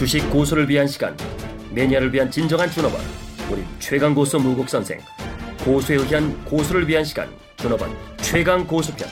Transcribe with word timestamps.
주식 0.00 0.30
고수를 0.30 0.66
위한 0.66 0.86
시간, 0.86 1.14
매니아를 1.74 2.10
위한 2.14 2.30
진정한 2.30 2.70
준업원, 2.70 3.02
우리 3.52 3.62
최강 3.78 4.14
고수 4.14 4.38
무국 4.38 4.66
선생, 4.66 4.98
고수에 5.62 5.96
의한 5.96 6.42
고수를 6.46 6.88
위한 6.88 7.04
시간, 7.04 7.28
준업원 7.58 7.90
최강 8.16 8.66
고수편, 8.66 9.06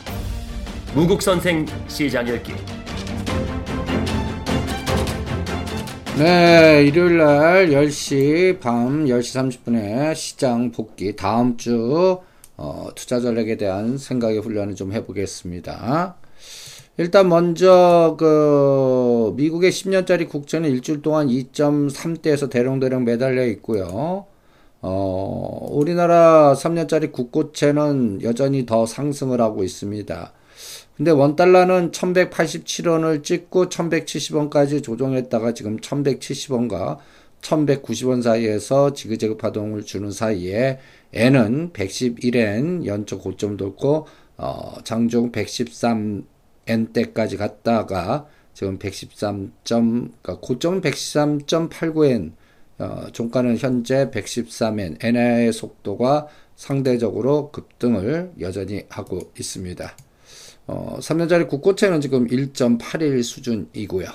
무국 0.95 1.21
선생 1.21 1.66
시장 1.88 2.27
열기. 2.27 2.54
네, 6.17 6.87
일요일 6.87 7.18
날 7.18 7.68
10시, 7.68 8.59
밤 8.59 9.05
10시 9.05 9.60
30분에 9.67 10.14
시장 10.14 10.73
복귀, 10.73 11.14
다음 11.14 11.59
주, 11.59 12.18
어, 12.56 12.88
투자 12.95 13.21
전략에 13.21 13.59
대한 13.59 13.99
생각의 13.99 14.38
훈련을 14.38 14.74
좀 14.74 14.95
해보겠습니다. 14.95 16.16
일단 16.98 17.28
먼저 17.28 18.16
그 18.19 19.32
미국의 19.36 19.70
10년짜리 19.70 20.28
국채는 20.28 20.68
일주일 20.68 21.00
동안 21.00 21.28
2.3대에서 21.28 22.50
대롱대롱 22.50 23.04
매달려 23.04 23.46
있고요. 23.46 24.27
어, 24.80 25.68
우리나라 25.70 26.54
3년짜리 26.54 27.12
국고채는 27.12 28.23
여전히 28.23 28.66
더 28.66 28.84
상승을 28.84 29.40
하고 29.40 29.62
있습니다. 29.62 30.32
근데 30.96 31.12
원달러는 31.12 31.92
1187원을 31.92 33.23
찍고 33.23 33.68
1170원까지 33.68 34.82
조정했다가 34.82 35.54
지금 35.54 35.76
1170원과 35.76 36.98
1190원 37.40 38.23
사이에서 38.23 38.92
지그재그 38.92 39.37
파동을 39.37 39.84
주는 39.84 40.10
사이에 40.10 40.80
N은 41.12 41.70
111엔 41.73 42.87
연초 42.87 43.20
고점 43.20 43.56
돌고 43.56 44.09
어, 44.38 44.74
장중 44.82 45.30
113 45.30 46.24
N대까지 46.68 47.36
갔다가 47.36 48.27
지금 48.54 48.78
113. 48.78 49.52
그러니까 49.64 50.38
고점은 50.40 50.80
113.89N 50.80 52.32
어, 52.79 53.06
종가는 53.12 53.56
현재 53.59 54.10
113N 54.10 55.04
엔화의 55.04 55.52
속도가 55.52 56.28
상대적으로 56.54 57.51
급등을 57.51 58.32
여전히 58.40 58.84
하고 58.88 59.32
있습니다. 59.38 59.96
어, 60.66 60.98
3년짜리 61.01 61.48
국고채는 61.48 62.01
지금 62.01 62.26
1.81 62.26 63.23
수준이고요. 63.23 64.09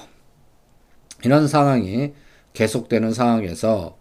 이런 1.25 1.47
상황이 1.47 2.13
계속되는 2.53 3.13
상황에서 3.13 3.97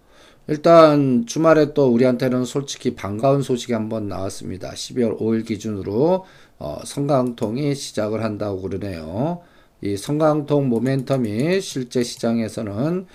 일단 0.48 1.24
주말에 1.24 1.72
또 1.72 1.86
우리한테는 1.86 2.44
솔직히 2.44 2.94
반가운 2.94 3.42
소식이 3.42 3.72
한번 3.72 4.08
나왔습니다. 4.08 4.72
12월 4.72 5.18
5일 5.18 5.46
기준으로 5.46 6.24
어, 6.62 6.78
성강통이 6.84 7.74
시작을 7.74 8.22
한다고 8.22 8.62
그러네요. 8.62 9.40
이 9.80 9.96
성강통 9.96 10.70
모멘텀이 10.70 11.60
실제 11.60 12.04
시장에서는 12.04 13.06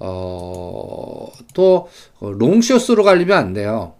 어, 0.00 1.28
또 1.54 1.88
롱쇼스로 2.20 3.04
갈리면 3.04 3.38
안 3.38 3.52
돼요. 3.52 3.94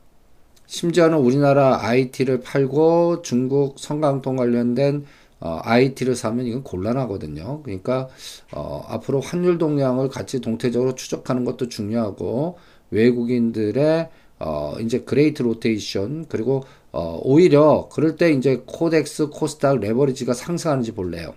심지어는 0.66 1.16
우리나라 1.16 1.78
IT를 1.80 2.40
팔고 2.40 3.22
중국 3.22 3.78
성강통 3.78 4.34
관련된 4.34 5.04
어, 5.38 5.60
IT를 5.62 6.16
사면 6.16 6.46
이건 6.46 6.64
곤란하거든요. 6.64 7.62
그러니까 7.62 8.08
어, 8.52 8.84
앞으로 8.88 9.20
환율 9.20 9.58
동향을 9.58 10.08
같이 10.08 10.40
동태적으로 10.40 10.96
추적하는 10.96 11.44
것도 11.44 11.68
중요하고 11.68 12.58
외국인들의 12.90 14.08
어, 14.40 14.74
이제 14.80 15.00
great 15.00 15.42
rotation 15.42 16.26
그리고 16.28 16.64
어, 16.92 17.20
오히려 17.22 17.88
그럴 17.92 18.16
때 18.16 18.32
이제 18.32 18.62
KODEX, 18.66 19.28
코스닥, 19.28 19.80
레버리지가 19.80 20.32
상승하는지 20.32 20.92
볼래요. 20.92 21.34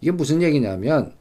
이게 0.00 0.10
무슨 0.10 0.42
얘기냐면 0.42 1.14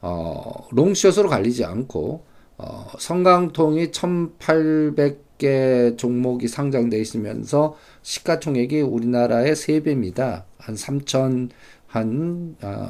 어, 0.00 0.68
long 0.70 0.88
short으로 0.88 1.28
갈리지 1.28 1.64
않고 1.64 2.24
어, 2.58 2.86
선강통이 2.98 3.90
1800개 3.90 5.96
종목이 5.96 6.46
상장돼 6.46 7.00
있으면서 7.00 7.76
시가총액이 8.02 8.82
우리나라의 8.82 9.54
3배입니다. 9.54 10.44
한 10.58 10.74
3천 10.74 11.50
한 11.86 12.56
어, 12.62 12.88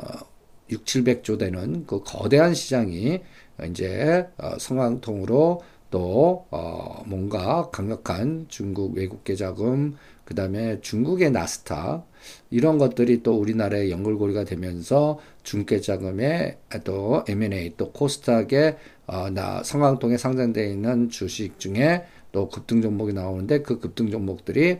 6, 0.71 0.85
700조 0.85 1.39
되는 1.39 1.87
그 1.87 2.03
거대한 2.03 2.55
시장이 2.55 3.21
이제 3.69 4.27
어, 4.39 4.59
성강통으로 4.59 5.63
또 5.91 6.47
어, 6.51 7.03
뭔가 7.07 7.69
강력한 7.71 8.47
중국 8.49 8.97
외국계 8.97 9.35
자금 9.35 9.97
그 10.25 10.35
다음에 10.35 10.81
중국의 10.81 11.33
나스타 11.33 12.05
이런 12.51 12.79
것들이 12.79 13.23
또 13.23 13.35
우리나라의 13.35 13.91
연결고리가 13.91 14.45
되면서 14.45 15.19
중계 15.43 15.81
자금의 15.81 16.59
또 16.85 17.25
M&A 17.27 17.75
또 17.77 17.91
코스닥의 17.91 18.77
어, 19.07 19.31
나 19.31 19.63
성황통에 19.63 20.17
상장되어 20.17 20.65
있는 20.65 21.11
주식 21.11 21.59
중에 21.59 22.05
또 22.33 22.49
급등 22.49 22.81
종목이 22.81 23.13
나오는데 23.13 23.63
그 23.63 23.81
급등 23.81 24.11
종목들이 24.11 24.79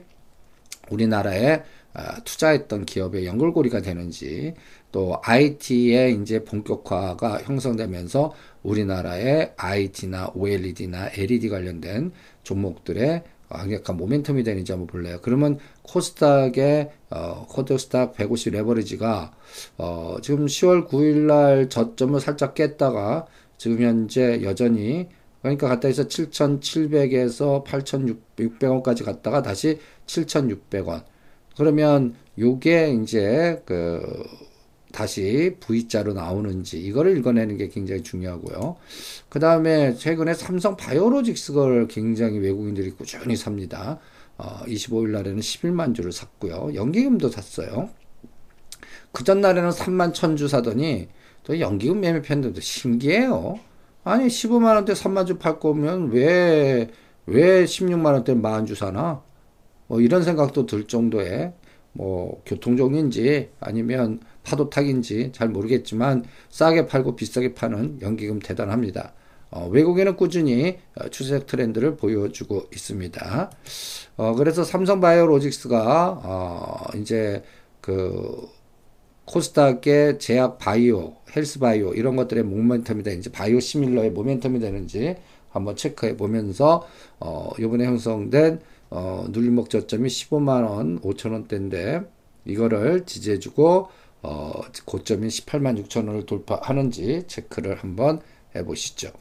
우리나라에 0.91 1.63
아, 1.93 2.21
투자했던 2.23 2.85
기업의 2.87 3.27
연결고리가 3.27 3.83
되는지 3.83 4.55
또 4.93 5.19
IT의 5.23 6.21
이제 6.21 6.45
본격화가 6.45 7.43
형성되면서 7.43 8.33
우리나라의 8.63 9.53
IT나 9.57 10.33
OLED나 10.35 11.11
LED 11.15 11.49
관련된 11.49 12.13
종목들의 12.43 13.23
강력한 13.49 13.97
모멘텀이 13.97 14.45
되는지 14.45 14.73
한번 14.73 14.87
볼래요. 14.87 15.19
그러면 15.23 15.59
코스닥의 15.83 16.91
어, 17.11 17.47
코드스닥 17.49 18.15
150 18.15 18.53
레버리지가 18.53 19.33
어, 19.79 20.17
지금 20.23 20.47
10월 20.47 20.89
9일 20.89 21.27
날 21.27 21.69
저점을 21.69 22.21
살짝 22.21 22.55
깼다가 22.55 23.27
지금 23.59 23.81
현재 23.81 24.41
여전히 24.43 25.09
그러니까 25.43 25.69
갔다 25.69 25.89
해서 25.89 26.05
7,700에서 26.05 27.65
8,600원까지 27.65 29.05
갔다가 29.05 29.43
다시 29.43 29.79
7,600원. 30.07 31.03
그러면 31.57 32.15
요게 32.39 32.99
이제 33.03 33.63
그 33.67 34.25
다시 34.93 35.57
V자로 35.61 36.13
나오는지 36.15 36.81
이거를 36.81 37.17
읽어내는 37.19 37.57
게 37.57 37.69
굉장히 37.69 38.03
중요하고요. 38.03 38.77
그 39.29 39.39
다음에 39.41 39.95
최근에 39.95 40.35
삼성 40.35 40.77
바이오로직스를 40.77 41.89
굉장히 41.89 42.39
외국인들이 42.39 42.91
꾸준히 42.91 43.37
삽니다. 43.37 43.99
어, 44.39 44.61
25일 44.67 45.11
날에는 45.11 45.39
11만 45.41 45.95
주를 45.95 46.13
샀고요. 46.13 46.75
연기금도 46.75 47.29
샀어요. 47.31 47.91
그 49.13 49.25
전날에는 49.25 49.71
3만 49.71 50.15
천 50.15 50.37
주 50.37 50.49
사더니 50.49 51.09
또 51.45 51.59
연기금 51.61 52.01
매매 52.01 52.23
편들도 52.23 52.61
신기해요. 52.61 53.59
아니 54.05 54.27
15만 54.29 54.75
원대 54.77 54.93
3만 54.95 55.27
주 55.27 55.39
팔 55.39 55.59
거면 55.61 56.11
왜왜 56.13 57.65
16만 57.65 58.13
원대 58.13 58.35
만주 58.35 58.75
사나? 58.75 59.23
뭐 59.89 60.01
이런 60.01 60.23
생각도 60.23 60.67
들 60.67 60.85
정도의 60.87 61.53
뭐 61.93 62.43
교통종인지 62.47 63.51
아니면 63.61 64.21
파도탁인지 64.45 65.33
잘 65.33 65.49
모르겠지만 65.49 66.25
싸게 66.49 66.87
팔고 66.87 67.17
비싸게 67.17 67.55
파는 67.55 67.99
연기금 68.03 68.39
대단합니다. 68.39 69.13
어, 69.51 69.69
외국에는 69.69 70.17
꾸준히 70.17 70.79
어, 70.95 71.09
추세 71.09 71.45
트렌드를 71.45 71.97
보여주고 71.97 72.67
있습니다. 72.73 73.51
어, 74.17 74.35
그래서 74.35 74.63
삼성바이오로직스가 74.63 76.21
어, 76.23 76.97
이제 76.97 77.43
그 77.81 78.49
코스닥의 79.25 80.19
제약 80.19 80.59
바이오, 80.59 81.15
헬스 81.35 81.59
바이오 81.59 81.95
이런 81.95 82.17
것들의 82.17 82.45
모멘텀이 82.45 83.05
되는지 83.05 83.31
바이오 83.31 83.61
시밀러의 83.61 84.13
모멘텀이 84.13 84.61
되는지 84.61 85.17
한번 85.51 85.77
체크해 85.77 86.17
보면서 86.17 86.87
어, 87.19 87.51
이번에 87.59 87.85
형성된 87.85 88.61
어, 88.91 89.25
눌림목 89.29 89.71
저점이 89.71 90.09
15만 90.09 90.69
원, 90.69 91.01
5천 91.01 91.33
원대인데 91.33 92.03
이거를 92.45 93.07
지지해주고 93.07 93.89
어, 94.23 94.53
고점인 94.85 95.29
18만 95.29 95.83
6천 95.85 96.09
원을 96.09 96.27
돌파하는지 96.27 97.25
체크를 97.27 97.77
한번 97.77 98.21
해보시죠. 98.55 99.13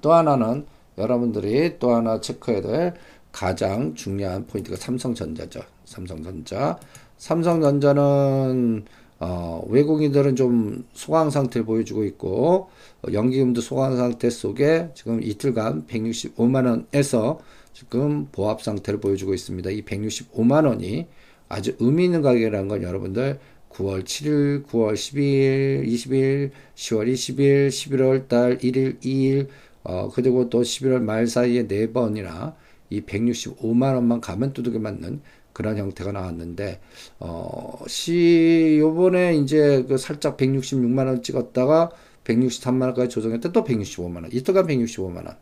또 0.00 0.12
하나는 0.12 0.66
여러분들이 0.96 1.78
또 1.78 1.94
하나 1.94 2.20
체크해야 2.20 2.62
될 2.62 2.94
가장 3.32 3.94
중요한 3.94 4.46
포인트가 4.46 4.76
삼성전자죠. 4.76 5.60
삼성전자. 5.84 6.78
삼성전자는 7.18 8.84
어, 9.18 9.64
외국인들은 9.68 10.36
좀 10.36 10.84
소강 10.92 11.30
상태를 11.30 11.64
보여주고 11.64 12.04
있고 12.04 12.68
어, 13.02 13.12
연기금도 13.12 13.60
소강 13.60 13.96
상태 13.96 14.30
속에 14.30 14.90
지금 14.94 15.22
이틀간 15.22 15.86
165만 15.86 16.66
원에서 16.66 17.40
지금 17.76 18.26
보합 18.32 18.62
상태를 18.62 19.00
보여주고 19.00 19.34
있습니다. 19.34 19.68
이 19.68 19.82
165만 19.82 20.66
원이 20.66 21.08
아주 21.50 21.76
의미 21.78 22.06
있는 22.06 22.22
가격이라는 22.22 22.68
건 22.68 22.82
여러분들 22.82 23.38
9월 23.68 24.02
7일, 24.02 24.64
9월 24.64 24.94
12일, 24.94 25.86
20일, 25.86 26.52
10월 26.74 27.12
20일, 27.12 27.68
11월 27.68 28.28
달 28.28 28.56
1일, 28.56 28.98
2일, 29.02 29.48
어, 29.84 30.08
그리고 30.10 30.48
또 30.48 30.62
11월 30.62 31.02
말 31.02 31.26
사이에 31.26 31.68
네 31.68 31.92
번이나 31.92 32.56
이 32.88 33.02
165만 33.02 33.94
원만 33.94 34.22
가면 34.22 34.54
두둑이 34.54 34.78
맞는 34.78 35.20
그런 35.52 35.76
형태가 35.76 36.12
나왔는데, 36.12 36.80
어, 37.20 37.78
시, 37.88 38.78
요번에 38.80 39.36
이제 39.36 39.84
그 39.86 39.98
살짝 39.98 40.38
166만 40.38 41.08
원 41.08 41.22
찍었다가 41.22 41.90
163만 42.24 42.84
원까지 42.84 43.10
조정했다 43.10 43.52
또 43.52 43.64
165만 43.64 44.22
원. 44.22 44.30
이틀간 44.32 44.66
165만 44.66 45.26
원. 45.26 45.36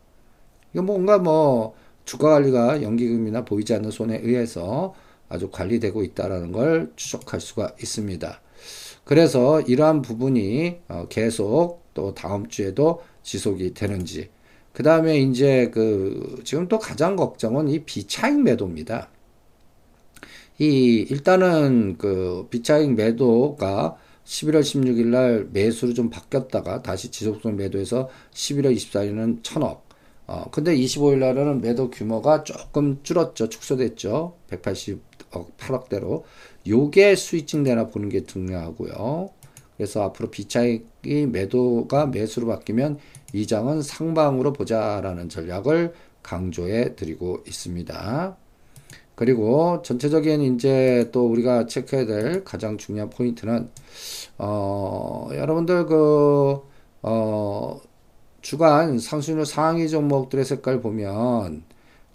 이거 0.73 0.83
뭔가 0.83 1.19
뭐 1.19 1.77
주가 2.05 2.31
관리가 2.31 2.83
연기금이나 2.83 3.45
보이지 3.45 3.75
않는 3.75 3.91
손에 3.91 4.21
의해서 4.23 4.95
아주 5.29 5.51
관리되고 5.51 6.03
있다라는 6.03 6.53
걸 6.53 6.93
추적할 6.97 7.41
수가 7.41 7.75
있습니다. 7.81 8.41
그래서 9.05 9.61
이러한 9.61 10.03
부분이 10.03 10.79
어, 10.89 11.07
계속 11.09 11.83
또 11.95 12.15
다음 12.15 12.49
주에도 12.49 13.03
지속이 13.23 13.75
되는지 13.75 14.31
그 14.73 14.83
다음에 14.83 15.19
이제 15.19 15.71
그 15.73 16.41
지금 16.45 16.69
또 16.69 16.79
가장 16.79 17.17
걱정은 17.17 17.69
이 17.69 17.85
비차익 17.85 18.43
매도입니다. 18.43 19.09
이 20.59 21.07
일단은 21.09 21.97
그 21.99 22.47
비차익 22.51 22.95
매도가 22.95 23.97
11월 24.25 24.61
16일 24.61 25.07
날 25.07 25.49
매수로 25.53 25.95
좀 25.95 26.11
바뀌었다가 26.11 26.83
다시 26.83 27.11
지속성 27.11 27.57
매도해서 27.57 28.09
11월 28.33 28.75
24일은 28.75 29.43
1000억. 29.43 29.81
어, 30.27 30.45
근데 30.51 30.75
25일 30.75 31.19
날은 31.19 31.61
매도 31.61 31.91
규모가 31.91 32.45
조금 32.45 33.01
줄었죠. 33.03 33.49
축소됐죠. 33.49 34.37
180억, 34.51 35.57
8억대로. 35.59 36.23
요게 36.67 37.17
수익증 37.17 37.63
되나 37.63 37.89
보는 37.89 38.09
게 38.09 38.25
중요하고요. 38.25 39.31
그래서 39.77 40.03
앞으로 40.05 40.31
비차익이 40.31 41.27
매도가 41.27 42.07
매수로 42.07 42.47
바뀌면 42.47 42.99
이 43.33 43.47
장은 43.47 43.83
상방으로 43.83 44.53
보자라는 44.53 45.29
전략을 45.29 45.93
강조해 46.23 46.95
드리고 46.95 47.43
있습니다. 47.47 48.37
그리고 49.17 49.83
전체적인 49.83 50.41
이제 50.55 51.11
또 51.13 51.27
우리가 51.27 51.67
체크해야 51.67 52.07
될 52.07 52.45
가장 52.45 52.79
중요한 52.79 53.11
포인트는 53.11 53.69
어 54.39 55.29
여러분들 55.33 55.87
그 55.87 56.75
어 57.05 57.79
주간 58.45 58.99
상승률 58.99 59.47
상위 59.47 59.89
종목들의 59.89 60.45
색깔 60.45 60.83
보면 60.83 61.65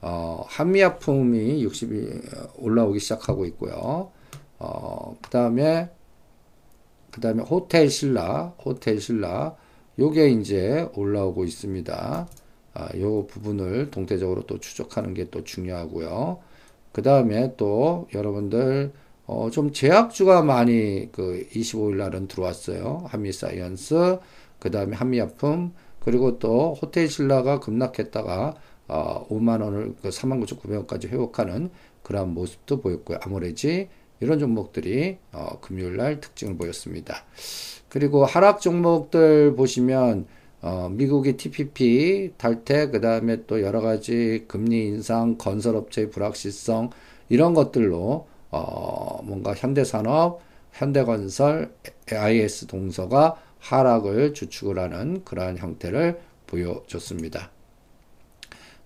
어 0.01 0.43
한미약품이 0.47 1.65
60이 1.65 2.59
올라오기 2.59 2.99
시작하고 2.99 3.45
있고요. 3.47 4.11
어 4.59 5.17
그다음에 5.23 5.89
그다음에 7.11 7.41
호텔 7.43 7.89
신라, 7.89 8.53
호텔 8.63 9.01
신라 9.01 9.55
요게 9.97 10.29
이제 10.29 10.87
올라오고 10.93 11.45
있습니다. 11.45 12.27
아, 12.75 12.89
요 12.99 13.25
부분을 13.27 13.89
동태적으로 13.91 14.43
또 14.43 14.59
추적하는 14.59 15.13
게 15.15 15.25
또 15.31 15.43
중요하고요. 15.43 16.39
그 16.91 17.01
다음에 17.01 17.55
또 17.57 18.07
여러분들 18.13 18.93
어, 19.25 19.49
좀 19.51 19.73
제약주가 19.73 20.43
많이 20.43 21.09
그 21.11 21.47
25일 21.51 21.97
날은 21.97 22.27
들어왔어요. 22.27 23.05
한미사이언스, 23.09 24.19
그 24.59 24.71
다음에 24.71 24.95
한미약품, 24.95 25.73
그리고 26.09 26.39
또 26.39 26.73
호텔 26.73 27.07
신라가 27.07 27.59
급락했다가 27.59 28.55
어, 28.87 29.27
5만 29.29 29.61
원을 29.61 29.93
그 30.01 30.09
39,900원까지 30.09 31.07
회복하는 31.07 31.69
그런 32.01 32.33
모습도 32.33 32.81
보였고요. 32.81 33.19
아모레지 33.21 33.89
이런 34.19 34.39
종목들이 34.39 35.19
어, 35.31 35.59
금요일 35.61 35.97
날 35.97 36.19
특징을 36.19 36.57
보였습니다. 36.57 37.25
그리고 37.89 38.25
하락 38.25 38.59
종목들 38.59 39.55
보시면 39.55 40.25
어, 40.63 40.89
미국의 40.91 41.37
TPP, 41.37 42.33
탈퇴, 42.37 42.87
그 42.87 43.01
다음에 43.01 43.45
또 43.45 43.61
여러 43.61 43.79
가지 43.79 44.45
금리 44.47 44.87
인상, 44.87 45.37
건설업체의 45.37 46.09
불확실성, 46.09 46.89
이런 47.29 47.53
것들로, 47.53 48.25
어, 48.49 49.21
뭔가 49.23 49.53
현대산업, 49.53 50.41
현대건설, 50.71 51.71
IS 52.11 52.65
동서가 52.65 53.35
하락을 53.59 54.33
주축을 54.33 54.79
하는 54.79 55.23
그러한 55.23 55.57
형태를 55.57 56.19
보여줬습니다. 56.47 57.51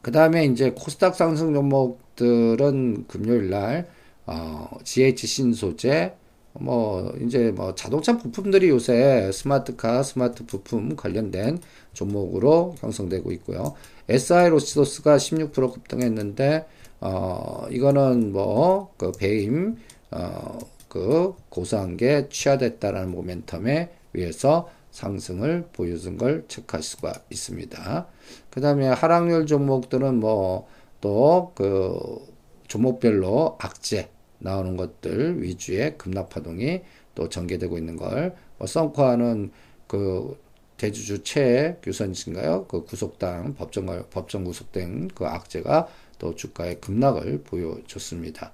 그 0.01 0.11
다음에 0.11 0.45
이제 0.45 0.71
코스닥 0.71 1.15
상승 1.15 1.53
종목들은 1.53 3.07
금요일 3.07 3.49
날, 3.49 3.87
어, 4.25 4.69
GH 4.83 5.25
신소재, 5.27 6.13
뭐 6.53 7.11
이제 7.21 7.51
뭐 7.51 7.73
자동차 7.73 8.17
부품들이 8.17 8.69
요새 8.69 9.31
스마트카, 9.33 10.03
스마트 10.03 10.45
부품 10.45 10.95
관련된 10.95 11.59
종목으로 11.93 12.75
형성되고 12.79 13.31
있고요. 13.33 13.73
SI 14.09 14.49
로시도스가 14.49 15.17
16% 15.17 15.73
급등했는데 15.73 16.65
어 17.01 17.65
이거는 17.71 18.31
뭐 18.33 18.93
그 18.97 19.11
배임 19.13 19.77
어 20.11 20.59
그 20.93 21.33
고소한 21.49 21.97
게 21.97 22.29
취하됐다라는 22.29 23.15
모멘텀에 23.15 23.89
의해서 24.13 24.69
상승을 24.91 25.69
보여준 25.73 26.17
걸 26.17 26.45
체크할 26.47 26.83
수가 26.83 27.13
있습니다. 27.29 28.07
그 28.49 28.61
다음에 28.61 28.87
하락률 28.87 29.45
종목들은 29.45 30.19
뭐 30.19 30.67
또 31.03 31.51
그 31.53 32.17
종목별로 32.69 33.57
악재 33.59 34.09
나오는 34.39 34.77
것들 34.77 35.43
위주의 35.43 35.97
급락파동이 35.97 36.81
또 37.13 37.27
전개되고 37.27 37.77
있는 37.77 37.97
걸, 37.97 38.35
뭐 38.57 38.65
썬코아는 38.65 39.51
그 39.85 40.39
대주주 40.77 41.23
최 41.23 41.77
규선신가요? 41.83 42.65
그 42.67 42.85
구속당 42.85 43.55
법정 43.55 43.85
법정 44.09 44.45
구속된 44.45 45.09
그 45.09 45.25
악재가 45.25 45.87
또 46.19 46.35
주가의 46.35 46.79
급락을 46.79 47.43
보여줬습니다. 47.43 48.53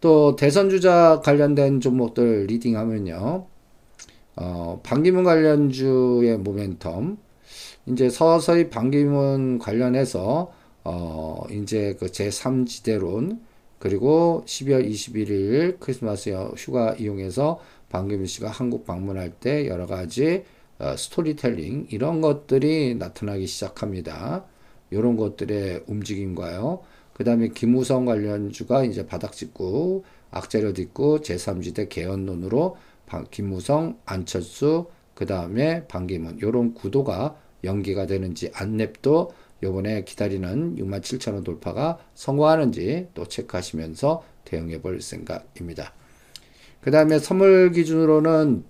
또 0.00 0.36
대선 0.36 0.70
주자 0.70 1.20
관련된 1.24 1.80
종목들 1.80 2.46
리딩하면요, 2.46 3.46
어, 4.40 4.80
반기문 4.82 5.22
관련주의 5.22 6.38
모멘텀, 6.38 7.18
이제 7.86 8.08
서서히 8.08 8.70
반기문 8.70 9.58
관련해서 9.58 10.50
어, 10.82 11.44
이제 11.50 11.94
그 12.00 12.06
제3지대론 12.06 13.38
그리고 13.78 14.42
12월 14.46 14.88
21일 14.88 15.78
크리스마스 15.78 16.30
휴가 16.56 16.94
이용해서 16.94 17.60
방금민 17.90 18.26
씨가 18.26 18.48
한국 18.48 18.86
방문할 18.86 19.30
때 19.30 19.66
여러 19.68 19.86
가지 19.86 20.44
어, 20.78 20.96
스토리텔링 20.96 21.88
이런 21.90 22.22
것들이 22.22 22.94
나타나기 22.94 23.46
시작합니다. 23.46 24.46
이런 24.90 25.16
것들의 25.16 25.84
움직임과요. 25.86 26.80
그 27.12 27.24
다음에 27.24 27.48
김우성 27.48 28.06
관련주가 28.06 28.84
이제 28.84 29.06
바닥 29.06 29.32
찍고 29.32 30.04
악재를 30.30 30.72
딛고 30.72 31.20
제3지대 31.20 31.90
개헌론으로 31.90 32.76
김우성, 33.30 33.98
안철수, 34.04 34.86
그 35.14 35.26
다음에 35.26 35.86
방기문 35.86 36.38
이런 36.38 36.74
구도가 36.74 37.36
연기가 37.64 38.06
되는지 38.06 38.50
안랩도 38.52 39.30
요번에 39.62 40.04
기다리는 40.04 40.76
6만 40.76 41.00
7천원 41.02 41.44
돌파가 41.44 41.98
성공하는지 42.14 43.08
또 43.14 43.26
체크하시면서 43.26 44.22
대응해 44.44 44.80
볼 44.80 45.02
생각입니다. 45.02 45.92
그 46.80 46.90
다음에 46.90 47.18
선물 47.18 47.72
기준으로는 47.72 48.64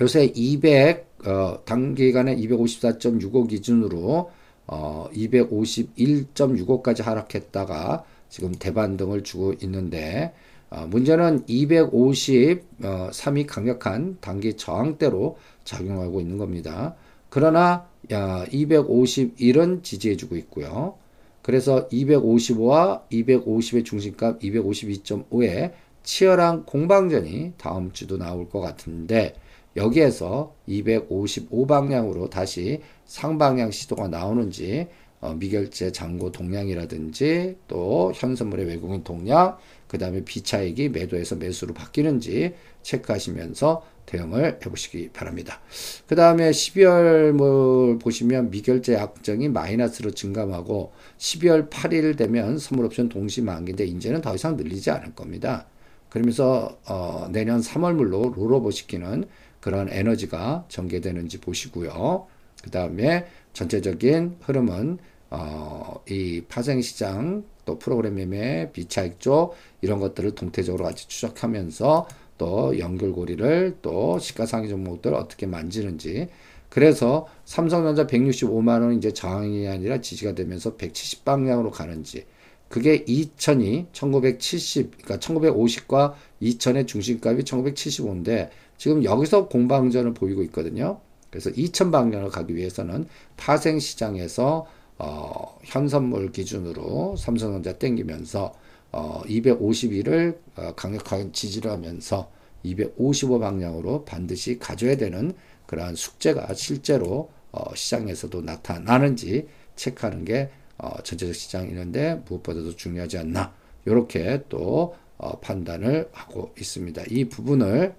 요새 0.00 0.24
200, 0.34 1.26
어, 1.26 1.64
단기간에 1.64 2.36
254.65 2.36 3.48
기준으로 3.48 4.30
어, 4.66 5.08
251.65까지 5.12 7.02
하락했다가 7.02 8.04
지금 8.28 8.52
대반등을 8.52 9.22
주고 9.22 9.54
있는데 9.62 10.32
어, 10.32 10.51
문제는 10.88 11.44
250, 11.46 12.64
어, 12.82 13.08
3이 13.12 13.46
강력한 13.46 14.16
단기 14.20 14.56
저항대로 14.56 15.36
작용하고 15.64 16.20
있는 16.20 16.38
겁니다. 16.38 16.94
그러나 17.28 17.86
야, 18.10 18.44
251은 18.46 19.82
지지해주고 19.82 20.36
있고요. 20.36 20.94
그래서 21.42 21.88
255와 21.88 23.02
250의 23.10 23.84
중심값 23.84 24.40
252.5에 24.40 25.72
치열한 26.02 26.64
공방전이 26.64 27.54
다음 27.58 27.92
주도 27.92 28.16
나올 28.16 28.48
것 28.48 28.60
같은데 28.60 29.34
여기에서 29.76 30.54
255 30.66 31.66
방향으로 31.66 32.28
다시 32.28 32.80
상방향 33.06 33.70
시도가 33.70 34.08
나오는지 34.08 34.88
어, 35.22 35.34
미결제 35.34 35.92
잔고 35.92 36.32
동량이라든지 36.32 37.56
또 37.68 38.12
현선물의 38.14 38.66
외국인 38.66 39.04
동량 39.04 39.56
그 39.86 39.96
다음에 39.96 40.24
비차익이 40.24 40.88
매도에서 40.88 41.36
매수로 41.36 41.74
바뀌는지 41.74 42.54
체크하시면서 42.82 43.86
대응을 44.04 44.58
해보시기 44.66 45.10
바랍니다. 45.10 45.60
그 46.08 46.16
다음에 46.16 46.50
12월 46.50 47.30
뭐 47.30 47.98
보시면 47.98 48.50
미결제 48.50 48.94
약정이 48.94 49.48
마이너스로 49.48 50.10
증감하고 50.10 50.92
12월 51.18 51.70
8일 51.70 52.16
되면 52.16 52.58
선물옵션 52.58 53.08
동시 53.08 53.42
만기인데 53.42 53.84
이제는 53.84 54.22
더 54.22 54.34
이상 54.34 54.56
늘리지 54.56 54.90
않을 54.90 55.14
겁니다. 55.14 55.66
그러면서 56.08 56.76
어, 56.86 57.28
내년 57.30 57.60
3월물로 57.60 58.34
롤오버 58.34 58.72
시키는 58.72 59.26
그런 59.60 59.88
에너지가 59.88 60.64
전개되는지 60.68 61.38
보시고요. 61.38 62.26
그 62.64 62.70
다음에 62.70 63.26
전체적인 63.52 64.38
흐름은 64.40 64.98
어, 65.34 66.02
이 66.10 66.42
파생시장 66.46 67.44
또 67.64 67.78
프로그램 67.78 68.16
매매 68.16 68.70
비차익 68.70 69.18
쪽 69.18 69.54
이런 69.80 69.98
것들을 69.98 70.34
동태적으로 70.34 70.84
같이 70.84 71.08
추적하면서 71.08 72.06
또 72.36 72.78
연결고리를 72.78 73.78
또 73.80 74.18
시가상위 74.18 74.68
종목들 74.68 75.14
어떻게 75.14 75.46
만지는지 75.46 76.28
그래서 76.68 77.26
삼성전자 77.46 78.06
165만 78.06 78.82
원 78.82 78.94
이제 78.94 79.14
저항이 79.14 79.68
아니라 79.68 80.02
지지가 80.02 80.34
되면서 80.34 80.76
170 80.76 81.24
방향으로 81.24 81.70
가는지 81.70 82.26
그게 82.68 83.02
2000이 83.04 83.86
1970 83.92 84.98
그러니까 85.02 85.16
1950과 85.16 86.12
2000의 86.42 86.86
중심값이 86.86 87.44
1975인데 87.44 88.50
지금 88.76 89.02
여기서 89.02 89.48
공방전을 89.48 90.12
보이고 90.12 90.42
있거든요. 90.44 91.00
그래서 91.30 91.48
2000 91.50 91.90
방향을 91.90 92.28
가기 92.28 92.54
위해서는 92.54 93.06
파생 93.38 93.78
시장에서 93.78 94.66
어, 95.02 95.58
현선물 95.64 96.30
기준으로 96.30 97.16
삼성전자 97.16 97.72
땡기면서 97.72 98.54
어, 98.92 99.22
251을 99.26 100.38
어, 100.54 100.74
강력하게 100.76 101.32
지지를 101.32 101.72
하면서 101.72 102.30
255 102.62 103.40
방향으로 103.40 104.04
반드시 104.04 104.60
가져야 104.60 104.96
되는 104.96 105.32
그러한 105.66 105.96
숙제가 105.96 106.54
실제로 106.54 107.30
어, 107.50 107.74
시장에서도 107.74 108.42
나타나는지 108.42 109.48
체크하는 109.74 110.24
게 110.24 110.50
어, 110.78 111.02
전체적 111.02 111.34
시장이는데 111.34 112.22
무엇보다도 112.28 112.76
중요하지 112.76 113.18
않나 113.18 113.52
이렇게 113.86 114.44
또 114.48 114.94
어, 115.18 115.40
판단을 115.40 116.10
하고 116.12 116.54
있습니다. 116.56 117.02
이 117.10 117.24
부분을 117.24 117.96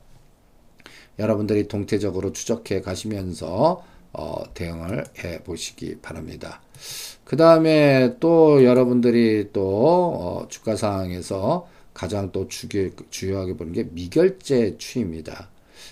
여러분들이 1.19 1.67
동태적으로 1.67 2.31
추적해 2.31 2.79
가시면서 2.79 3.83
어, 4.13 4.43
대응을 4.53 5.03
해 5.23 5.43
보시기 5.43 5.97
바랍니다. 6.01 6.61
그 7.23 7.35
다음에 7.35 8.15
또 8.19 8.63
여러분들이 8.63 9.49
또 9.53 9.63
어, 9.63 10.47
주가 10.49 10.75
상황에서 10.75 11.67
가장 11.93 12.31
또 12.31 12.47
주기, 12.47 12.91
주요하게 13.09 13.57
보는 13.57 13.73
게 13.73 13.83
미결제 13.83 14.77
추이입니다. 14.77 15.49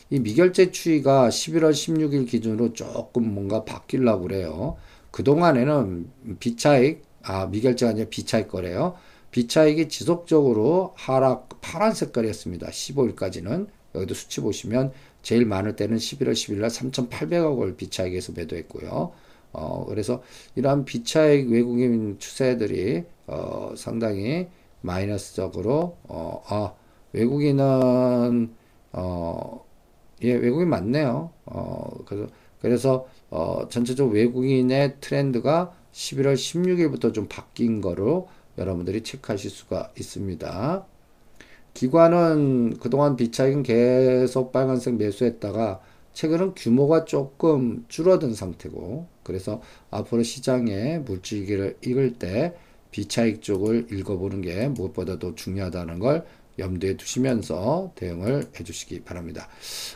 이 0.09 0.19
미결제 0.19 0.71
추이가 0.71 1.29
11월 1.29 1.71
16일 1.71 2.27
기준으로 2.27 2.73
조금 2.73 3.33
뭔가 3.33 3.63
바뀌려고 3.63 4.23
그래요. 4.23 4.77
그동안에는 5.11 6.37
비차익, 6.39 7.03
아, 7.23 7.45
미결제가 7.47 7.91
아니라 7.91 8.07
비차익 8.09 8.47
거래요. 8.47 8.95
비차익이 9.31 9.89
지속적으로 9.89 10.93
하락, 10.95 11.61
파란 11.61 11.93
색깔이었습니다. 11.93 12.67
15일까지는. 12.67 13.67
여기도 13.95 14.13
수치 14.13 14.39
보시면 14.41 14.91
제일 15.21 15.45
많을 15.45 15.75
때는 15.75 15.97
11월 15.97 16.33
10일 16.33 16.59
날 16.59 16.69
3,800억 16.69 17.61
을 17.61 17.75
비차익에서 17.75 18.33
매도했고요. 18.35 19.11
어, 19.53 19.85
그래서 19.87 20.23
이러한 20.55 20.85
비차익 20.85 21.49
외국인 21.51 22.17
추세들이, 22.19 23.03
어, 23.27 23.73
상당히 23.75 24.47
마이너스적으로, 24.81 25.97
어, 26.03 26.41
아, 26.47 26.73
외국인은, 27.13 28.53
어, 28.93 29.65
예, 30.23 30.33
외국인 30.33 30.69
맞네요. 30.69 31.31
어, 31.45 31.89
그래서, 32.05 32.27
그래서, 32.61 33.07
어, 33.29 33.67
전체적으로 33.69 34.15
외국인의 34.15 34.97
트렌드가 35.01 35.73
11월 35.91 36.35
16일부터 36.35 37.13
좀 37.13 37.27
바뀐 37.27 37.81
거로 37.81 38.29
여러분들이 38.57 39.03
체크하실 39.03 39.49
수가 39.49 39.91
있습니다. 39.97 40.85
기관은 41.73 42.77
그동안 42.79 43.15
비차익은 43.15 43.63
계속 43.63 44.51
빨간색 44.51 44.95
매수했다가 44.95 45.81
최근은 46.13 46.55
규모가 46.55 47.05
조금 47.05 47.85
줄어든 47.87 48.33
상태고 48.33 49.07
그래서 49.23 49.61
앞으로 49.89 50.23
시장에 50.23 50.99
물질기를 50.99 51.77
읽을 51.81 52.13
때 52.13 52.53
비차익 52.91 53.41
쪽을 53.41 53.87
읽어보는 53.91 54.41
게 54.41 54.67
무엇보다도 54.67 55.35
중요하다는 55.35 55.99
걸 55.99 56.25
염두에 56.59 56.97
두시면서 56.97 57.93
대응을 57.95 58.49
해주시기 58.59 59.03
바랍니다. 59.03 59.47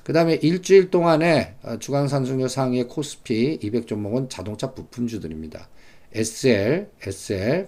그 0.03 0.13
다음에 0.13 0.36
일주일 0.36 0.89
동안에 0.89 1.55
주간 1.79 2.08
산승률 2.08 2.48
상위의 2.48 2.88
코스피 2.88 3.60
200 3.62 3.86
종목은 3.88 4.29
자동차 4.29 4.74
부품주들입니다. 4.74 5.67
SL, 6.13 6.89
SL, 7.01 7.67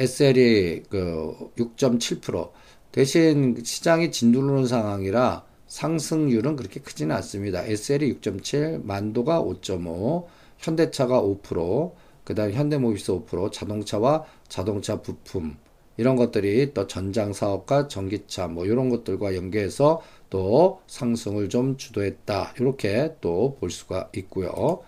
SL이 0.00 0.82
그 0.88 1.50
6.7% 1.56 2.50
대신 2.90 3.62
시장이 3.62 4.10
진두르는 4.10 4.66
상황이라 4.66 5.44
상승률은 5.66 6.56
그렇게 6.56 6.80
크지는 6.80 7.14
않습니다. 7.16 7.62
SL이 7.62 8.14
6.7, 8.14 8.84
만도가 8.84 9.42
5.5, 9.42 10.26
현대차가 10.58 11.22
5%, 11.22 11.92
그 12.24 12.34
다음 12.34 12.52
현대모비스 12.52 13.12
5%, 13.12 13.52
자동차와 13.52 14.24
자동차 14.48 15.00
부품 15.00 15.56
이런 15.96 16.16
것들이 16.16 16.72
또 16.72 16.86
전장 16.86 17.32
사업과 17.32 17.86
전기차 17.88 18.48
뭐 18.48 18.64
이런 18.64 18.88
것들과 18.88 19.36
연계해서 19.36 20.00
또 20.30 20.80
상승을 20.86 21.48
좀 21.50 21.76
주도했다. 21.76 22.54
이렇게 22.58 23.16
또 23.20 23.56
볼 23.60 23.70
수가 23.70 24.08
있고요. 24.16 24.80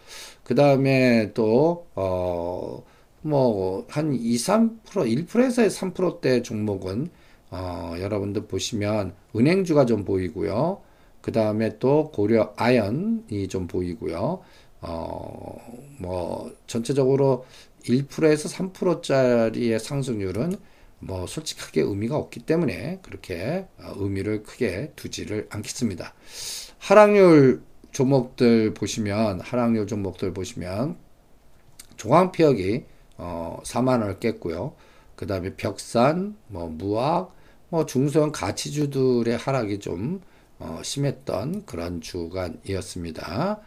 그 0.42 0.54
다음에 0.54 1.32
또, 1.34 1.86
어, 1.94 2.82
뭐, 3.22 3.86
한 3.88 4.12
2, 4.14 4.34
3%, 4.36 4.82
1%에서 4.84 5.62
3%대 5.62 6.42
종목은, 6.42 7.08
어, 7.50 7.94
여러분들 7.98 8.46
보시면 8.46 9.14
은행주가 9.36 9.86
좀 9.86 10.04
보이고요. 10.04 10.80
그 11.20 11.32
다음에 11.32 11.78
또 11.78 12.10
고려 12.10 12.52
아연이 12.56 13.48
좀 13.48 13.66
보이고요. 13.66 14.40
어, 14.80 15.78
뭐, 15.98 16.52
전체적으로 16.66 17.44
1%에서 17.84 18.48
3%짜리의 18.48 19.78
상승률은 19.78 20.56
뭐 21.02 21.26
솔직하게 21.26 21.82
의미가 21.82 22.16
없기 22.16 22.40
때문에 22.40 23.00
그렇게 23.02 23.66
어, 23.78 23.92
의미를 23.96 24.42
크게 24.44 24.92
두지를 24.94 25.48
않겠습니다. 25.50 26.14
하락률 26.78 27.62
종목들 27.90 28.74
보시면 28.74 29.40
하락률 29.40 29.86
종목들 29.86 30.32
보시면 30.32 30.96
종합피혁이 31.96 32.84
어 33.18 33.60
4만 33.64 34.00
원을 34.00 34.18
깼고요. 34.20 34.74
그 35.16 35.26
다음에 35.26 35.54
벽산, 35.56 36.36
뭐 36.48 36.68
무학, 36.68 37.34
뭐 37.68 37.86
중소형 37.86 38.32
가치주들의 38.32 39.36
하락이 39.36 39.78
좀 39.78 40.20
어, 40.58 40.80
심했던 40.82 41.64
그런 41.66 42.00
주간이었습니다. 42.00 43.60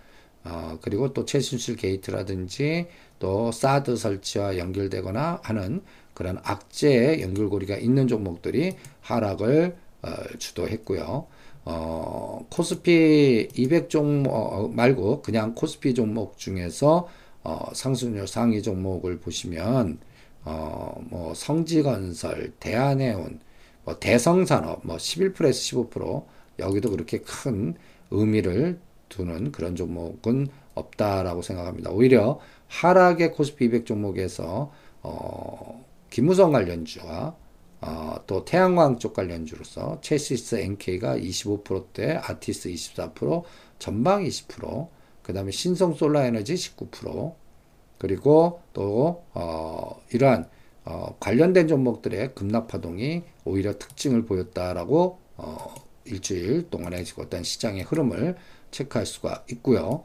어, 0.45 0.77
그리고 0.81 1.11
또 1.13 1.25
최순실 1.25 1.75
게이트라든지 1.75 2.87
또 3.19 3.51
사드 3.51 3.95
설치와 3.95 4.57
연결되거나 4.57 5.39
하는 5.43 5.81
그런 6.13 6.39
악재의 6.43 7.21
연결고리가 7.21 7.77
있는 7.77 8.07
종목들이 8.07 8.75
하락을 9.01 9.75
어, 10.03 10.09
주도했고요. 10.37 11.27
어, 11.65 12.45
코스피 12.49 13.49
200 13.55 13.89
종목 13.89 14.31
어, 14.31 14.67
말고 14.67 15.21
그냥 15.23 15.55
코스피 15.55 15.93
종목 15.93 16.37
중에서 16.37 17.09
어, 17.45 17.69
상승률 17.73 18.27
상위 18.27 18.61
종목을 18.63 19.19
보시면 19.19 19.99
어, 20.43 20.99
뭐 21.09 21.33
성지건설, 21.35 22.53
대한해운, 22.59 23.39
뭐 23.83 23.99
대성산업 23.99 24.81
뭐 24.83 24.97
11%에서 24.97 25.77
15% 25.89 26.25
여기도 26.59 26.89
그렇게 26.89 27.19
큰 27.19 27.75
의미를 28.09 28.79
두는 29.09 29.51
그런 29.51 29.75
종목은 29.75 30.47
없다라고 30.73 31.43
생각합니다. 31.43 31.91
오히려 31.91 32.39
하락의 32.67 33.31
코스피 33.33 33.65
200 33.65 33.85
종목에서 33.85 34.71
어, 35.03 35.85
기무성 36.09 36.51
관련주와 36.51 37.35
어, 37.81 38.15
또 38.25 38.43
태양광 38.43 38.97
쪽 38.97 39.13
관련주로서 39.13 39.99
체시스 40.01 40.55
NK가 40.55 41.17
25%대, 41.17 42.19
아티스 42.23 42.69
24%, 42.69 43.43
전방 43.77 44.23
20%, 44.23 44.87
그 45.25 45.33
다음에 45.33 45.49
신성 45.49 45.95
솔라 45.95 46.25
에너지 46.25 46.53
19%, 46.53 47.33
그리고 47.97 48.61
또 48.73 49.23
어, 49.33 49.99
이러한 50.13 50.47
어, 50.83 51.17
관련된 51.19 51.67
종목들의 51.67 52.35
급락파동이 52.35 53.23
오히려 53.43 53.75
특징을 53.79 54.25
보였다라고 54.25 55.17
어, 55.37 55.75
일주일 56.03 56.69
동안의 56.69 57.05
어떤 57.17 57.41
시장의 57.41 57.81
흐름을 57.85 58.35
체크할 58.69 59.07
수가 59.07 59.45
있고요. 59.49 60.03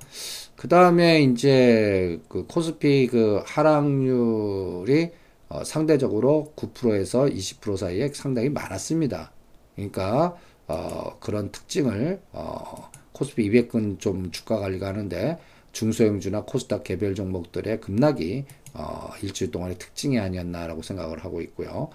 그 0.56 0.68
다음에 0.68 1.20
이제 1.20 2.18
그 2.30 2.46
코스피 2.46 3.06
그 3.06 3.42
하락률이 3.44 5.10
어, 5.50 5.64
상대적으로 5.64 6.54
9%에서 6.56 7.26
20% 7.26 7.76
사이에 7.76 8.08
상당히 8.14 8.48
많았습니다. 8.48 9.32
그러니까 9.74 10.34
어, 10.66 11.18
그런 11.20 11.52
특징을 11.52 12.22
어, 12.32 12.90
코스피 13.20 13.50
200은 13.50 14.00
좀 14.00 14.30
주가 14.30 14.58
관리가 14.58 14.88
하는데 14.88 15.38
중소형주나 15.72 16.44
코스닥 16.44 16.84
개별 16.84 17.14
종목들의 17.14 17.80
급락이 17.80 18.46
어, 18.72 19.10
일주일 19.22 19.50
동안의 19.50 19.78
특징이 19.78 20.18
아니었나라고 20.18 20.80
생각을 20.82 21.22
하고 21.22 21.42
있고요. 21.42 21.90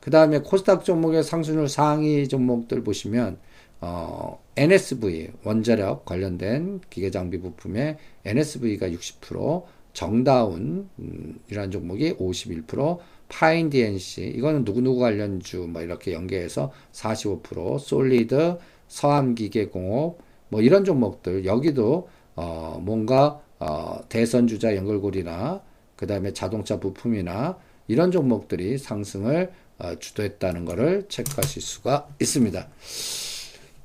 그 0.00 0.10
다음에 0.10 0.38
코스닥 0.38 0.84
종목의 0.84 1.22
상승률 1.22 1.68
상위 1.68 2.26
종목들 2.28 2.82
보시면 2.82 3.38
어, 3.82 4.42
NSV 4.56 5.28
원자력 5.44 6.06
관련된 6.06 6.80
기계장비 6.88 7.40
부품의 7.40 7.98
NSV가 8.24 8.88
60%, 8.88 9.64
정다운 9.92 10.88
음, 10.98 11.40
이런 11.50 11.70
종목이 11.70 12.14
51%, 12.14 12.98
파인 13.28 13.68
DNC 13.68 14.32
이거는 14.34 14.64
누구누구 14.64 14.98
관련주 14.98 15.68
뭐 15.70 15.82
이렇게 15.82 16.12
연계해서 16.12 16.72
45%, 16.92 17.78
솔리드, 17.78 18.58
서암기계공업 18.88 20.29
뭐 20.50 20.60
이런 20.60 20.84
종목들 20.84 21.46
여기도 21.46 22.08
어, 22.36 22.78
뭔가 22.82 23.40
어, 23.58 24.00
대선 24.08 24.46
주자 24.46 24.76
연결고리나 24.76 25.62
그 25.96 26.06
다음에 26.06 26.32
자동차 26.32 26.78
부품이나 26.78 27.58
이런 27.88 28.10
종목들이 28.10 28.78
상승을 28.78 29.50
어, 29.78 29.94
주도했다는 29.98 30.64
것을 30.66 31.06
체크하실 31.08 31.62
수가 31.62 32.08
있습니다. 32.20 32.68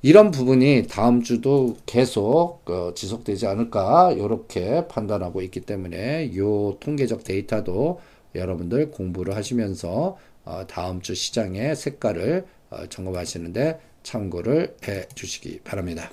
이런 0.02 0.30
부분이 0.30 0.86
다음 0.88 1.24
주도 1.24 1.78
계속 1.86 2.62
어, 2.70 2.94
지속되지 2.94 3.48
않을까 3.48 4.12
이렇게 4.12 4.88
판단하고 4.88 5.42
있기 5.42 5.62
때문에 5.62 6.30
이 6.32 6.38
통계적 6.80 7.24
데이터도 7.24 8.00
여러분들 8.36 8.92
공부를 8.92 9.36
하시면서 9.36 10.18
어, 10.44 10.68
다음 10.68 11.02
주 11.02 11.16
시장의 11.16 11.76
색깔을 11.76 12.46
어, 12.70 12.86
점검하시는데 12.88 13.80
참고를 14.04 14.76
해 14.88 15.08
주시기 15.16 15.62
바랍니다. 15.64 16.12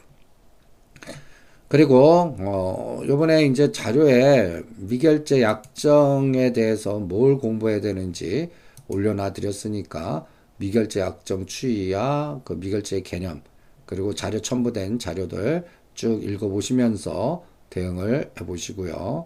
그리고 1.73 2.37
어 2.39 3.01
요번에 3.09 3.47
이제 3.47 3.73
자료에 3.73 4.61
미결제 4.77 5.41
약정에 5.41 6.53
대해서 6.53 6.99
뭘 6.99 7.39
공부해야 7.39 7.81
되는지 7.81 8.51
올려놔 8.89 9.33
드렸으니까 9.33 10.27
미결제 10.59 11.01
약정 11.01 11.47
추이야 11.47 12.43
그 12.45 12.53
미결제 12.53 13.01
개념 13.01 13.41
그리고 13.87 14.15
자료 14.15 14.43
첨부된 14.43 14.99
자료들 14.99 15.65
쭉 15.95 16.23
읽어 16.23 16.49
보시면서 16.49 17.43
대응을 17.71 18.33
해 18.39 18.45
보시고요. 18.45 19.25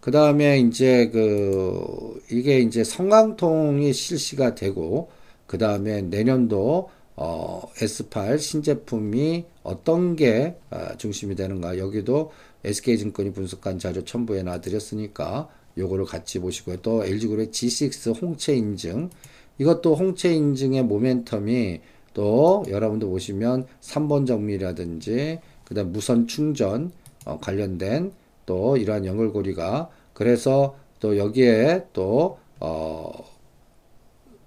그 0.00 0.12
다음에 0.12 0.60
이제 0.60 1.08
그 1.08 2.22
이게 2.30 2.60
이제 2.60 2.84
성강통이 2.84 3.92
실시가 3.92 4.54
되고 4.54 5.10
그 5.48 5.58
다음에 5.58 6.02
내년도 6.02 6.88
어, 7.22 7.60
S8 7.76 8.38
신제품이 8.38 9.44
어떤 9.62 10.16
게 10.16 10.56
어, 10.70 10.96
중심이 10.96 11.34
되는가 11.34 11.76
여기도 11.76 12.32
SK증권이 12.64 13.34
분석한 13.34 13.78
자료 13.78 14.02
첨부해 14.06 14.42
놔드렸으니까 14.42 15.50
요거를 15.76 16.06
같이 16.06 16.38
보시고요. 16.38 16.78
또 16.78 17.04
LG그룹의 17.04 17.48
G6 17.48 18.22
홍채 18.22 18.54
인증 18.56 19.10
이것도 19.58 19.96
홍채 19.96 20.32
인증의 20.32 20.84
모멘텀이 20.84 21.80
또 22.14 22.64
여러분들 22.66 23.06
보시면 23.06 23.66
3번 23.82 24.26
정밀이라든지 24.26 25.40
그 25.66 25.74
다음 25.74 25.92
무선 25.92 26.26
충전 26.26 26.90
어, 27.26 27.38
관련된 27.38 28.12
또 28.46 28.78
이러한 28.78 29.04
연결고리가 29.04 29.90
그래서 30.14 30.74
또 31.00 31.18
여기에 31.18 31.88
또 31.92 32.38
어, 32.60 33.12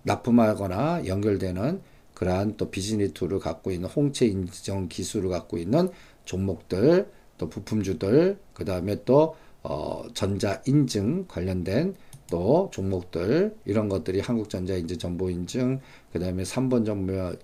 납품하거나 0.01 1.05
연결되는 1.05 1.92
그러한 2.23 2.55
또 2.55 2.71
비즈니스 2.71 3.11
tool을 3.13 3.39
갖고 3.39 3.69
있는 3.69 3.89
홍채 3.89 4.25
인증 4.25 4.87
기술을 4.87 5.29
갖고 5.29 5.57
있는 5.57 5.89
종목들, 6.23 7.11
또 7.37 7.49
부품주들, 7.49 8.37
그 8.53 8.63
다음에 8.63 9.03
또 9.03 9.35
어, 9.61 10.05
전자 10.13 10.61
인증 10.65 11.25
관련된 11.27 11.95
또 12.29 12.69
종목들 12.71 13.55
이런 13.65 13.89
것들이 13.89 14.21
한국전자 14.21 14.75
인증 14.75 14.97
정보 14.97 15.29
인증 15.29 15.81
그 16.13 16.19
다음에 16.19 16.43
삼본정밀 16.43 17.37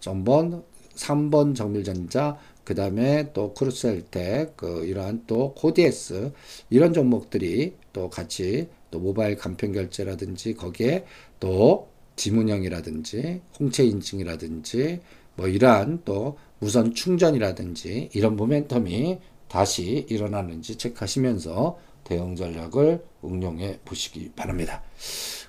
전번 0.00 0.64
3번 0.94 1.54
정밀전자 1.54 2.38
그 2.64 2.74
다음에 2.74 3.32
또 3.32 3.54
크루셀텍 3.54 4.56
그 4.56 4.84
이러한 4.84 5.24
또 5.26 5.54
코디에스 5.54 6.32
이런 6.70 6.92
종목들이 6.92 7.74
또 7.92 8.10
같이 8.10 8.68
또 8.90 8.98
모바일 8.98 9.36
간편 9.36 9.72
결제라든지 9.72 10.54
거기에 10.54 11.04
또 11.40 11.88
지문형이라든지 12.18 13.40
홍채 13.58 13.84
인증이라든지 13.84 15.00
뭐 15.36 15.48
이러한 15.48 16.02
또 16.04 16.36
무선 16.58 16.92
충전이라든지 16.92 18.10
이런 18.12 18.36
모멘텀이 18.36 19.18
다시 19.48 20.04
일어나는지 20.10 20.76
체크하시면서 20.76 21.78
대응 22.04 22.36
전략을 22.36 23.02
응용해 23.24 23.80
보시기 23.86 24.32
바랍니다. 24.36 24.82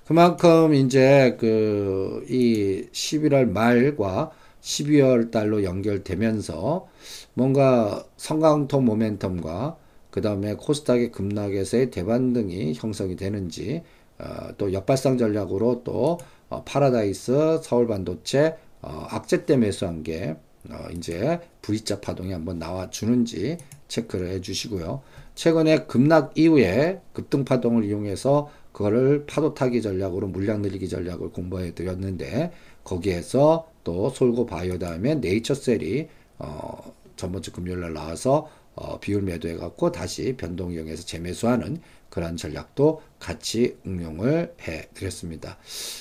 그만큼 0.06 0.74
이제 0.74 1.36
그 1.38 2.00
이 2.30 2.88
11월 2.92 3.50
말과 3.50 4.32
12월 4.62 5.32
달로 5.32 5.64
연결되면서 5.64 6.88
뭔가 7.34 8.06
선강통 8.18 8.86
모멘텀과 8.86 9.76
그 10.12 10.22
다음에 10.22 10.56
코스닥의 10.56 11.12
급락에서의 11.12 11.92
대반등이 11.92 12.74
형성이 12.76 13.16
되는지 13.16 13.84
어, 14.18 14.50
또 14.58 14.74
역발상 14.74 15.18
전략으로 15.18 15.82
또 15.84 16.18
어, 16.50 16.64
파라다이스, 16.64 17.62
서울반도체, 17.64 18.58
어, 18.82 19.08
악재 19.10 19.46
때 19.46 19.58
매수한 19.58 20.04
게 20.04 20.36
어, 20.70 20.88
이제 20.96 21.40
V자 21.62 22.02
파동이 22.02 22.32
한번 22.32 22.60
나와 22.60 22.90
주는지 22.90 23.58
체크를 23.88 24.30
해 24.30 24.42
주시고요. 24.42 25.02
최근에 25.36 25.86
급락 25.86 26.38
이후에 26.38 27.02
급등 27.14 27.46
파동을 27.46 27.86
이용해서 27.86 28.50
그거를 28.72 29.26
파도 29.26 29.54
타기 29.54 29.82
전략으로 29.82 30.28
물량 30.28 30.62
늘리기 30.62 30.90
전략을 30.90 31.32
공부해 31.32 31.74
드렸는데 31.74 32.52
거기에서 32.84 33.68
또 33.84 34.10
솔고 34.10 34.46
바이오 34.46 34.80
다음에 34.80 35.16
네이처셀이 35.16 36.08
어, 36.40 36.94
전번 37.16 37.42
주 37.42 37.52
금요일 37.52 37.82
날 37.82 37.94
나와서 37.94 38.50
어, 38.80 39.00
비율 39.00 39.22
매도해 39.24 39.58
갖고 39.58 39.92
다시 39.92 40.36
변동 40.38 40.72
이용해서 40.72 41.04
재매수하는 41.04 41.82
그런 42.10 42.38
전략도 42.38 43.02
같이 43.20 43.78
응용을 43.86 44.56
해 44.62 44.88
드렸습니다. 44.94 45.58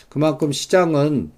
그만큼 0.09 0.53
시장은 0.53 1.33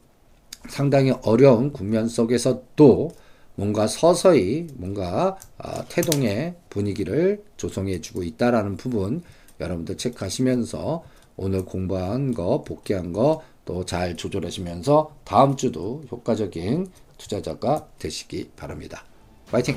상당히 0.68 1.12
어려운 1.22 1.72
국면 1.72 2.08
속에서도 2.08 3.10
뭔가 3.54 3.86
서서히 3.86 4.66
뭔가 4.74 5.38
어, 5.58 5.84
태동의 5.88 6.56
분위기를 6.68 7.42
조성해 7.56 8.00
주고 8.00 8.22
있다라는 8.22 8.76
부분 8.76 9.22
여러분들 9.60 9.96
체크하시면서 9.96 11.04
오늘 11.36 11.64
공부한 11.64 12.34
거 12.34 12.62
복귀한 12.62 13.12
거 13.12 13.42
또 13.70 13.84
잘 13.84 14.16
조절하시면서 14.16 15.16
다음 15.24 15.56
주도 15.56 16.02
효과적인 16.10 16.88
투자자가 17.18 17.86
되시기 17.98 18.50
바랍니다. 18.56 19.04
파이팅! 19.50 19.76